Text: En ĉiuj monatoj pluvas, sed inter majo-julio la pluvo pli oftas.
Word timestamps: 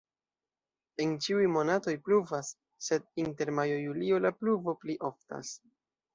En 1.03 1.11
ĉiuj 1.25 1.45
monatoj 1.55 1.93
pluvas, 2.07 2.49
sed 2.87 3.07
inter 3.25 3.53
majo-julio 3.61 4.19
la 4.27 4.35
pluvo 4.41 4.77
pli 4.83 4.99
oftas. 5.13 5.55